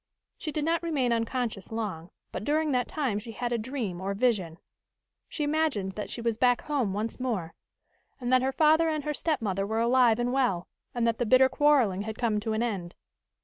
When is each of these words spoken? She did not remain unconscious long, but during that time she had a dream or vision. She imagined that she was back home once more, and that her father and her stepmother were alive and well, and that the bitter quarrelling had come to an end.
She 0.35 0.51
did 0.51 0.65
not 0.65 0.81
remain 0.81 1.13
unconscious 1.13 1.71
long, 1.71 2.09
but 2.31 2.43
during 2.43 2.71
that 2.71 2.87
time 2.87 3.19
she 3.19 3.33
had 3.33 3.51
a 3.51 3.57
dream 3.59 4.01
or 4.01 4.15
vision. 4.15 4.57
She 5.29 5.43
imagined 5.43 5.91
that 5.91 6.09
she 6.09 6.21
was 6.21 6.39
back 6.39 6.61
home 6.63 6.91
once 6.91 7.19
more, 7.19 7.53
and 8.19 8.33
that 8.33 8.41
her 8.41 8.51
father 8.51 8.89
and 8.89 9.03
her 9.03 9.13
stepmother 9.13 9.67
were 9.67 9.77
alive 9.79 10.17
and 10.17 10.33
well, 10.33 10.67
and 10.95 11.05
that 11.05 11.19
the 11.19 11.25
bitter 11.27 11.49
quarrelling 11.49 12.01
had 12.01 12.17
come 12.17 12.39
to 12.39 12.53
an 12.53 12.63
end. 12.63 12.95